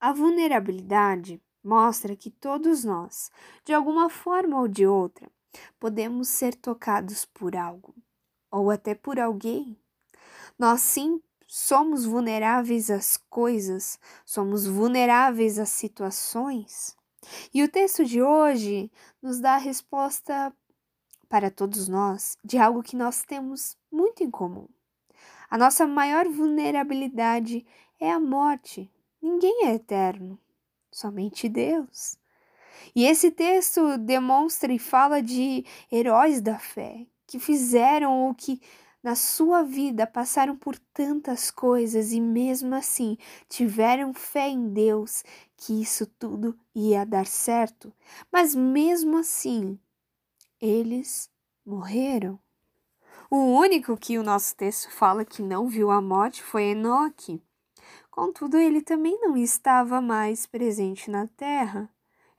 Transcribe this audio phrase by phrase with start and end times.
[0.00, 3.30] A vulnerabilidade mostra que todos nós,
[3.64, 5.28] de alguma forma ou de outra,
[5.80, 7.94] podemos ser tocados por algo
[8.50, 9.76] ou até por alguém.
[10.58, 16.96] Nós sim somos vulneráveis às coisas, somos vulneráveis às situações.
[17.52, 20.52] E o texto de hoje nos dá a resposta
[21.28, 24.68] para todos nós de algo que nós temos muito em comum.
[25.50, 27.66] A nossa maior vulnerabilidade
[27.98, 28.90] é a morte.
[29.20, 30.38] Ninguém é eterno,
[30.90, 32.16] somente Deus.
[32.94, 38.60] E esse texto demonstra e fala de heróis da fé que fizeram ou que
[39.02, 43.16] na sua vida passaram por tantas coisas e mesmo assim
[43.48, 45.22] tiveram fé em Deus
[45.56, 47.92] que isso tudo ia dar certo,
[48.32, 49.78] mas mesmo assim
[50.60, 51.30] eles
[51.64, 52.38] morreram.
[53.30, 57.42] O único que o nosso texto fala que não viu a morte foi Enoque.
[58.18, 61.88] Contudo, ele também não estava mais presente na terra.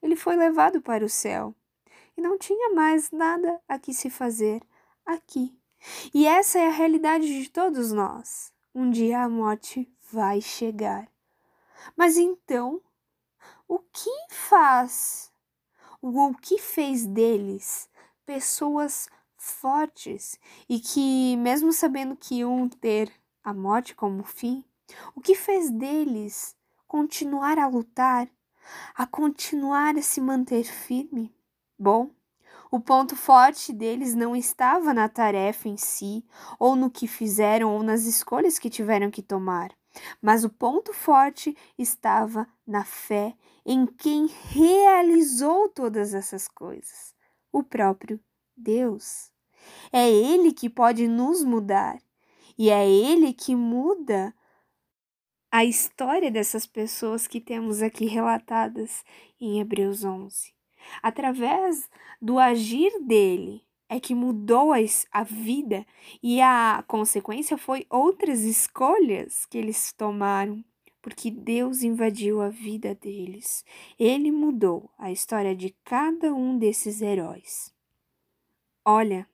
[0.02, 1.56] Ele foi levado para o céu
[2.18, 4.62] e não tinha mais nada a que se fazer
[5.06, 5.58] aqui.
[6.14, 8.52] E essa é a realidade de todos nós.
[8.76, 11.10] Um dia a morte vai chegar.
[11.96, 12.82] Mas então,
[13.66, 15.32] o que faz,
[16.02, 17.90] o que fez deles
[18.26, 20.38] pessoas fortes
[20.68, 23.10] e que, mesmo sabendo que iam ter
[23.42, 24.62] a morte como fim,
[25.16, 26.56] o que fez deles
[26.88, 28.28] continuar a lutar,
[28.96, 31.34] a continuar a se manter firme?
[31.78, 32.10] Bom,
[32.72, 36.24] o ponto forte deles não estava na tarefa em si,
[36.60, 39.72] ou no que fizeram, ou nas escolhas que tiveram que tomar,
[40.22, 47.16] mas o ponto forte estava na fé em quem realizou todas essas coisas
[47.52, 48.20] o próprio
[48.56, 49.32] Deus.
[49.92, 51.98] É Ele que pode nos mudar,
[52.58, 54.34] e é Ele que muda
[55.52, 59.04] a história dessas pessoas que temos aqui relatadas
[59.40, 60.60] em Hebreus 11
[61.02, 61.90] através
[62.22, 65.86] do agir dele é que mudou a, vida
[66.22, 70.64] e a consequência foi outras escolhas que eles tomaram,
[71.02, 73.66] porque Deus invadiu a vida deles.
[73.98, 77.74] Ele mudou a história de cada um desses heróis.
[78.86, 79.28] Olha,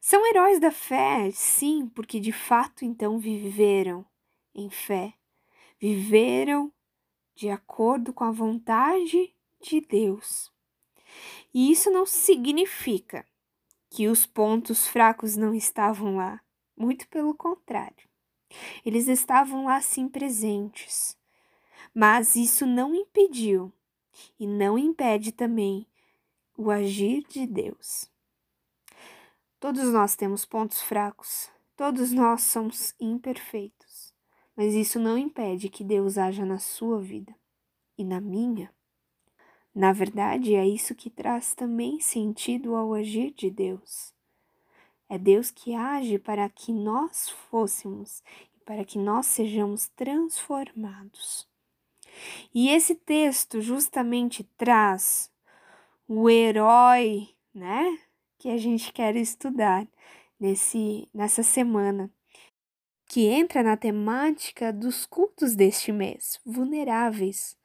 [0.00, 4.06] são heróis da fé, sim, porque de fato então viveram
[4.54, 5.14] em fé,
[5.80, 6.72] viveram
[7.34, 10.52] de acordo com a vontade de Deus.
[11.52, 13.26] E isso não significa
[13.88, 16.40] que os pontos fracos não estavam lá.
[16.76, 18.08] Muito pelo contrário.
[18.84, 21.16] Eles estavam lá sim presentes.
[21.94, 23.72] Mas isso não impediu
[24.38, 25.86] e não impede também
[26.56, 28.10] o agir de Deus.
[29.58, 33.89] Todos nós temos pontos fracos, todos nós somos imperfeitos,
[34.56, 37.34] mas isso não impede que Deus haja na sua vida
[37.96, 38.72] e na minha.
[39.74, 44.12] Na verdade, é isso que traz também sentido ao agir de Deus.
[45.08, 48.22] É Deus que age para que nós fôssemos
[48.56, 51.48] e para que nós sejamos transformados.
[52.54, 55.30] E esse texto justamente traz
[56.08, 57.98] o herói, né,
[58.38, 59.86] que a gente quer estudar
[60.38, 62.10] nesse nessa semana,
[63.10, 67.56] que entra na temática dos cultos deste mês, vulneráveis.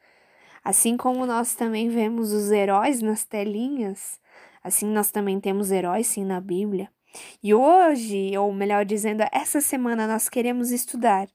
[0.63, 4.19] Assim como nós também vemos os heróis nas telinhas,
[4.63, 6.91] assim nós também temos heróis sim na Bíblia.
[7.43, 11.29] E hoje, ou melhor dizendo, essa semana nós queremos estudar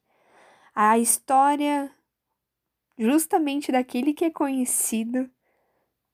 [0.75, 1.89] a história
[2.99, 5.31] justamente daquele que é conhecido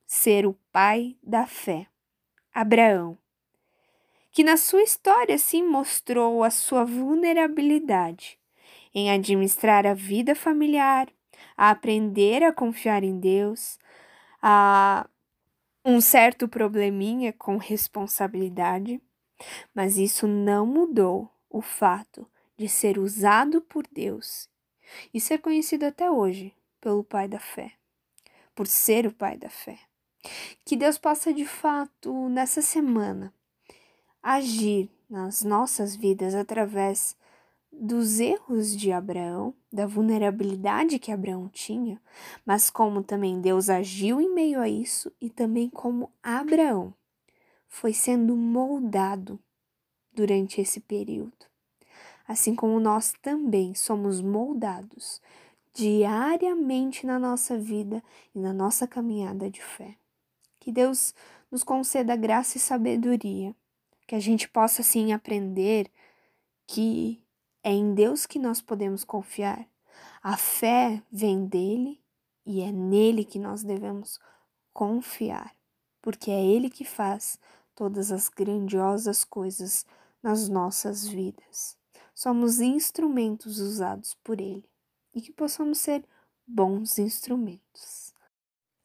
[0.06, 1.86] ser o pai da fé,
[2.52, 3.16] Abraão,
[4.36, 8.38] que na sua história sim mostrou a sua vulnerabilidade
[8.94, 11.08] em administrar a vida familiar,
[11.56, 13.78] a aprender a confiar em Deus,
[14.42, 15.08] a
[15.82, 19.00] um certo probleminha com responsabilidade,
[19.74, 24.50] mas isso não mudou o fato de ser usado por Deus
[25.14, 27.72] e ser conhecido até hoje pelo Pai da Fé,
[28.54, 29.78] por ser o Pai da Fé.
[30.62, 33.32] Que Deus possa de fato, nessa semana,
[34.26, 37.16] agir nas nossas vidas através
[37.70, 42.02] dos erros de Abraão, da vulnerabilidade que Abraão tinha,
[42.44, 46.92] mas como também Deus agiu em meio a isso e também como Abraão
[47.68, 49.38] foi sendo moldado
[50.12, 51.46] durante esse período.
[52.26, 55.22] Assim como nós também somos moldados
[55.72, 58.02] diariamente na nossa vida
[58.34, 59.94] e na nossa caminhada de fé.
[60.58, 61.14] Que Deus
[61.48, 63.54] nos conceda graça e sabedoria,
[64.06, 65.90] que a gente possa assim aprender
[66.66, 67.22] que
[67.62, 69.68] é em Deus que nós podemos confiar.
[70.22, 72.00] A fé vem dele
[72.44, 74.20] e é nele que nós devemos
[74.72, 75.56] confiar,
[76.00, 77.38] porque é ele que faz
[77.74, 79.84] todas as grandiosas coisas
[80.22, 81.76] nas nossas vidas.
[82.14, 84.68] Somos instrumentos usados por ele
[85.14, 86.04] e que possamos ser
[86.46, 88.14] bons instrumentos.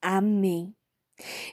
[0.01, 0.75] Amém.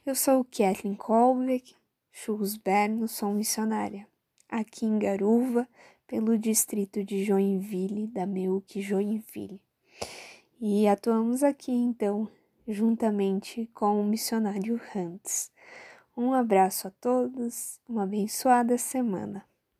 [0.05, 1.77] Eu sou Kathleen Colbeck,
[2.11, 4.07] Schulzberno, sou missionária,
[4.49, 5.69] aqui em Garuva,
[6.07, 9.61] pelo distrito de Joinville, da MEUC Joinville.
[10.61, 12.29] E atuamos aqui, então,
[12.67, 15.53] juntamente com o missionário Hans.
[16.17, 19.45] Um abraço a todos, uma abençoada semana.